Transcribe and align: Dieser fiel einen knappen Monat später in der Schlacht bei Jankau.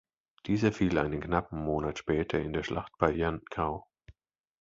Dieser 0.47 0.71
fiel 0.71 0.97
einen 0.97 1.21
knappen 1.21 1.63
Monat 1.63 1.99
später 1.99 2.39
in 2.39 2.53
der 2.53 2.63
Schlacht 2.63 2.91
bei 2.97 3.11
Jankau. 3.11 3.85